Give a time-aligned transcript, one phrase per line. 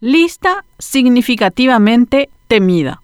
[0.00, 3.02] Lista significativamente temida.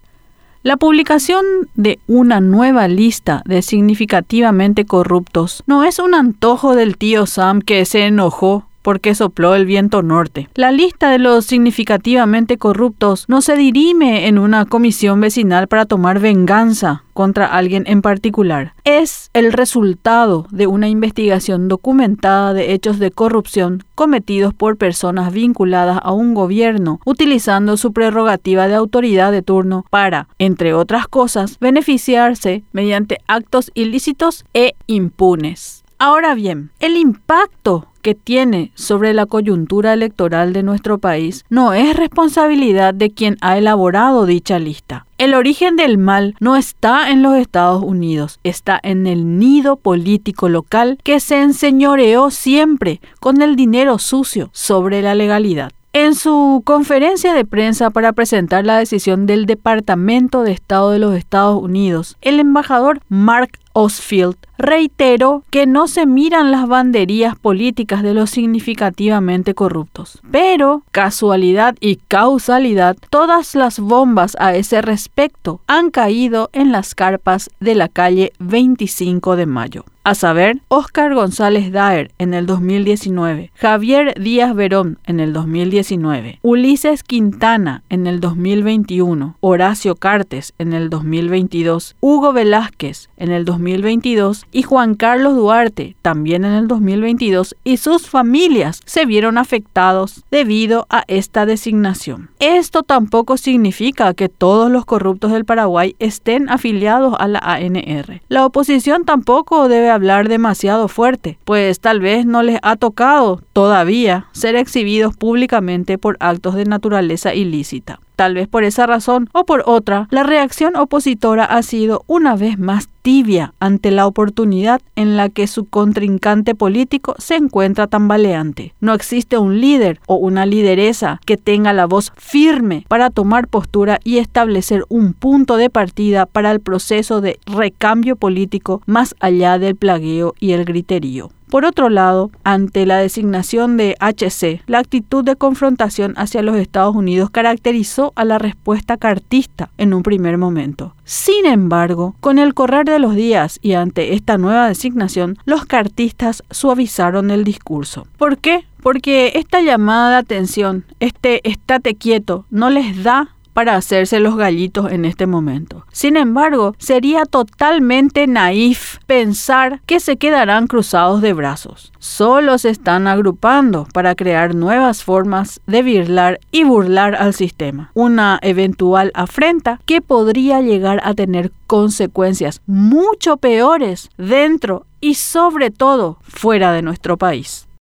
[0.63, 7.27] La publicación de una nueva lista de significativamente corruptos no es un antojo del tío
[7.27, 10.51] Sam que se enojó porque sopló el viento norte.
[10.55, 16.21] La lista de los significativamente corruptos no se dirime en una comisión vecinal para tomar
[16.21, 18.75] venganza contra alguien en particular.
[18.85, 25.99] Es el resultado de una investigación documentada de hechos de corrupción cometidos por personas vinculadas
[26.03, 32.65] a un gobierno, utilizando su prerrogativa de autoridad de turno para, entre otras cosas, beneficiarse
[32.73, 35.85] mediante actos ilícitos e impunes.
[35.99, 41.97] Ahora bien, el impacto que tiene sobre la coyuntura electoral de nuestro país no es
[41.97, 45.07] responsabilidad de quien ha elaborado dicha lista.
[45.17, 50.51] El origen del mal no está en los Estados Unidos, está en el nido político
[50.51, 55.73] local que se enseñoreó siempre con el dinero sucio sobre la legalidad.
[55.95, 61.15] En su conferencia de prensa para presentar la decisión del Departamento de Estado de los
[61.15, 68.15] Estados Unidos, el embajador Mark Osfield reiteró que no se miran las banderías políticas de
[68.15, 70.21] los significativamente corruptos.
[70.31, 77.51] Pero, casualidad y causalidad, todas las bombas a ese respecto han caído en las carpas
[77.61, 84.15] de la calle 25 de mayo a saber, Oscar González Daer en el 2019, Javier
[84.21, 91.97] Díaz Verón en el 2019, Ulises Quintana en el 2021, Horacio Cartes en el 2022,
[92.01, 98.09] Hugo Velázquez en el 2022 y Juan Carlos Duarte también en el 2022 y sus
[98.09, 102.31] familias se vieron afectados debido a esta designación.
[102.41, 108.21] Esto tampoco significa que todos los corruptos del Paraguay estén afiliados a la ANR.
[108.29, 114.27] La oposición tampoco debe hablar demasiado fuerte, pues tal vez no les ha tocado todavía
[114.33, 118.01] ser exhibidos públicamente por actos de naturaleza ilícita.
[118.17, 122.59] Tal vez por esa razón o por otra, la reacción opositora ha sido una vez
[122.59, 128.73] más tibia ante la oportunidad en la que su contrincante político se encuentra tambaleante.
[128.81, 134.01] No existe un líder o una lideresa que tenga la voz firme para tomar postura
[134.05, 139.77] y establecer un punto de partida para el proceso de recambio político más allá del
[139.77, 141.31] plagueo y el griterío.
[141.51, 146.97] Por otro lado, ante la designación de HC, la actitud de confrontación hacia los Estados
[146.97, 150.95] Unidos caracterizó a la respuesta cartista en un primer momento.
[151.05, 156.43] Sin embargo, con el correr de los días y ante esta nueva designación, los cartistas
[156.51, 158.07] suavizaron el discurso.
[158.17, 158.65] ¿Por qué?
[158.83, 164.93] Porque esta llamada de atención, este estate quieto, no les da para hacerse los gallitos
[164.93, 165.87] en este momento.
[165.91, 171.93] Sin embargo, sería totalmente naif pensar que se quedarán cruzados de brazos.
[171.99, 177.91] Solo se están agrupando para crear nuevas formas de virlar y burlar al sistema.
[177.95, 186.19] Una eventual afrenta que podría llegar a tener consecuencias mucho peores dentro y sobre todo
[186.23, 187.67] fuera de nuestro país.